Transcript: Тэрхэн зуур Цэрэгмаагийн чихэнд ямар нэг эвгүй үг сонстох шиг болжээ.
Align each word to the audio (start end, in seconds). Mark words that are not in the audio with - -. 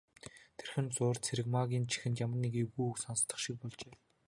Тэрхэн 0.57 0.87
зуур 0.95 1.17
Цэрэгмаагийн 1.25 1.85
чихэнд 1.91 2.21
ямар 2.25 2.39
нэг 2.43 2.53
эвгүй 2.61 2.85
үг 2.89 2.97
сонстох 3.03 3.39
шиг 3.43 3.55
болжээ. 3.59 3.93